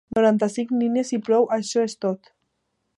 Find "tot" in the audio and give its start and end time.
2.07-2.37